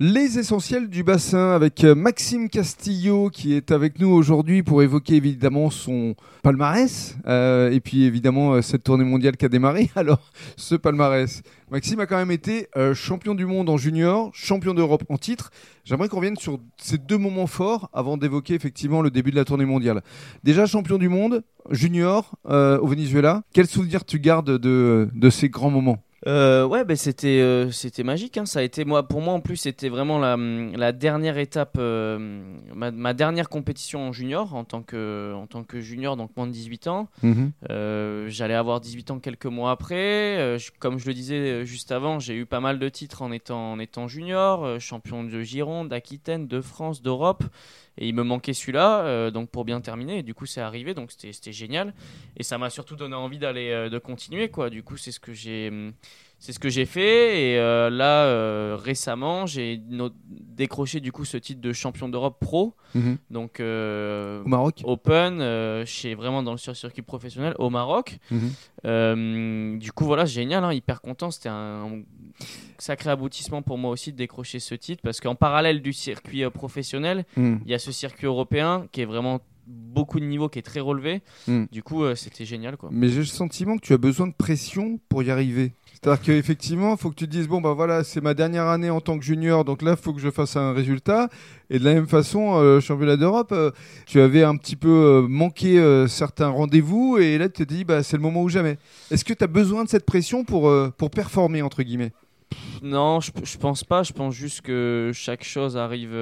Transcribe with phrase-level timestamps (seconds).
[0.00, 5.14] Les essentiels du bassin avec euh, Maxime Castillo qui est avec nous aujourd'hui pour évoquer
[5.14, 9.92] évidemment son palmarès euh, et puis évidemment euh, cette tournée mondiale qui a démarré.
[9.94, 15.04] Alors ce palmarès, Maxime a quand même été champion du monde en junior, champion d'Europe
[15.10, 15.52] en titre.
[15.84, 19.44] J'aimerais qu'on revienne sur ces deux moments forts avant d'évoquer effectivement le début de la
[19.44, 20.02] tournée mondiale.
[20.42, 23.44] Déjà champion du monde, junior au Venezuela.
[23.52, 26.02] Quel souvenir tu gardes de, de ces grands moments?
[26.26, 28.38] Euh, ouais, ben c'était euh, c'était magique.
[28.38, 28.46] Hein.
[28.46, 32.42] Ça a été moi pour moi en plus c'était vraiment la, la, dernière étape, euh,
[32.74, 36.52] ma, dernière compétition en junior en tant que en tant que junior donc moins de
[36.52, 37.08] 18 ans.
[37.22, 37.52] Mhm.
[38.28, 40.56] J'allais avoir 18 ans quelques mois après.
[40.78, 43.78] comme je le disais juste avant, j'ai eu pas mal de titres en étant en
[43.78, 47.44] étant junior, champion de Gironde, d'Aquitaine, de France, d'Europe.
[47.96, 50.18] Et il me manquait celui-là, donc pour bien terminer.
[50.18, 51.94] Et du coup, c'est arrivé, donc c'était génial.
[52.36, 54.68] Et ça m'a surtout donné envie d'aller, de continuer, quoi.
[54.68, 55.70] Du coup, c'est ce que j'ai,
[56.44, 59.80] c'est ce que j'ai fait et euh, là euh, récemment j'ai
[60.28, 63.16] décroché du coup ce titre de champion d'Europe pro mhm.
[63.30, 69.78] donc euh, au Maroc Open chez vraiment dans le circuit professionnel au Maroc mhm.
[69.78, 72.02] du coup voilà génial hein, hyper content c'était un,
[72.76, 77.24] sacré aboutissement pour moi aussi de décrocher ce titre parce qu'en parallèle du circuit professionnel
[77.38, 77.60] mhm.
[77.64, 80.80] il y a ce circuit européen qui est vraiment beaucoup de niveau qui est très
[80.80, 84.34] relevé du coup c'était génial quoi mais j'ai le sentiment que tu as besoin de
[84.34, 88.04] pression pour y arriver c'est-à-dire qu'effectivement, il faut que tu te dises bon, bah voilà,
[88.04, 90.54] c'est ma dernière année en tant que junior, donc là, il faut que je fasse
[90.54, 91.30] un résultat.
[91.70, 93.70] Et de la même façon, euh, championnat d'Europe, euh,
[94.04, 98.02] tu avais un petit peu euh, manqué certains rendez-vous, et là, tu te dis bah,
[98.02, 98.76] c'est le moment ou jamais.
[99.10, 102.12] Est-ce que tu as besoin de cette pression pour, pour performer, entre guillemets?
[102.82, 104.02] Non, je, je pense pas.
[104.02, 106.14] Je pense juste que chaque chose arrive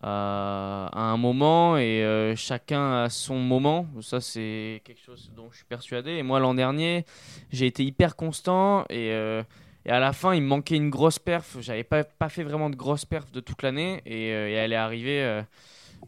[0.00, 3.86] à un moment et euh, chacun a son moment.
[4.00, 6.12] Ça, c'est quelque chose dont je suis persuadé.
[6.12, 7.04] Et moi, l'an dernier,
[7.50, 9.42] j'ai été hyper constant et, euh,
[9.86, 11.56] à la fin, il me manquait une grosse perf.
[11.60, 14.76] J'avais pas, pas fait vraiment de grosse perf de toute l'année euh, et, elle est
[14.76, 15.42] arrivée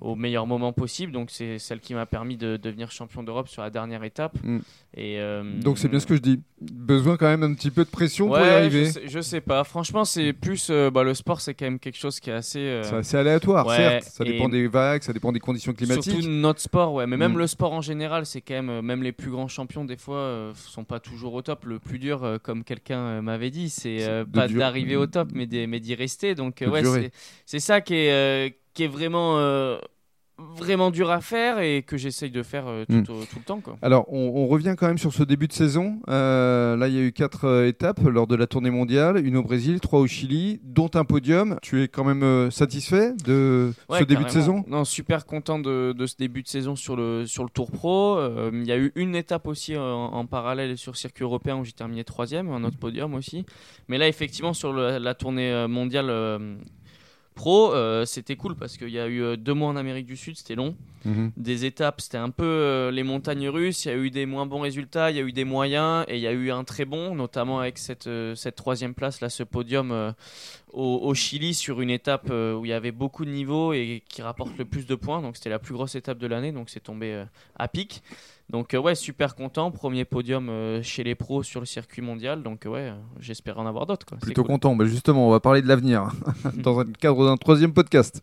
[0.01, 1.13] au meilleur moment possible.
[1.13, 4.37] Donc c'est celle qui m'a permis de devenir champion d'Europe sur la dernière étape.
[4.43, 4.59] Mm.
[4.97, 6.41] Et euh, donc c'est bien ce que je dis.
[6.61, 8.91] Besoin quand même d'un petit peu de pression pour y arriver.
[9.07, 9.65] Je sais, pas.
[9.65, 12.61] Franchement, c'est plus euh, bah, le sport, c'est quand même quelque chose qui est assez.
[12.61, 14.05] Euh, c'est aléatoire, certes.
[14.05, 16.13] Ça dépend des vagues, ça dépend des conditions climatiques.
[16.13, 17.07] Surtout notre sport, ouais.
[17.07, 17.39] Mais même mm.
[17.39, 20.85] le sport en général, c'est quand même même les plus grands champions des fois sont
[20.85, 21.65] pas toujours au top.
[21.65, 26.35] Le plus dur, comme quelqu'un m'avait dit, c'est pas d'arriver au top, mais d'y rester.
[26.35, 27.11] Donc ouais,
[27.47, 29.79] c'est ça qui est qui est vraiment euh,
[30.39, 33.03] vraiment dur à faire et que j'essaye de faire euh, hmm.
[33.03, 33.61] tout, le temps.
[33.61, 33.77] Quoi.
[33.83, 36.01] Alors, on, revient quand même sur ce début de saison.
[36.09, 39.43] Euh, là, il y a eu quatre étapes lors de la tournée mondiale, une au
[39.43, 41.59] Brésil, trois au Chili, dont un podium.
[41.63, 44.65] Tu es quand même satisfait de ce début de saison?
[44.69, 48.19] Non, super content de, ce début de saison sur le, sur le Tour Pro.
[48.53, 52.05] Il y a eu une étape aussi en, parallèle sur circuit européen où j'ai terminé
[52.05, 53.45] troisième, un autre podium aussi.
[53.89, 56.11] Mais là, effectivement, sur la tournée mondiale
[57.35, 60.17] Pro, euh, c'était cool parce qu'il y a eu euh, deux mois en Amérique du
[60.17, 60.77] Sud, c'était long.
[61.05, 61.33] Mhm.
[61.37, 63.85] Des étapes, c'était un peu euh, les montagnes russes.
[63.85, 66.17] Il y a eu des moins bons résultats, il y a eu des moyens et
[66.17, 69.43] il y a eu un très bon, notamment avec cette, cette troisième place, là, ce
[69.43, 70.15] podium
[70.73, 74.57] au, Chili sur une étape où il y avait beaucoup de niveaux et qui rapporte
[74.57, 75.21] le plus de points.
[75.21, 77.25] Donc c'était la plus grosse étape de l'année, donc c'est tombé
[77.57, 78.03] à pic.
[78.51, 82.43] Donc euh, ouais, super content, premier podium euh, chez les pros sur le circuit mondial,
[82.43, 84.17] donc euh, ouais, j'espère en avoir d'autres.
[84.17, 86.13] Plutôt content, mais justement, on va parler de l'avenir
[86.55, 88.23] dans le cadre d'un troisième podcast.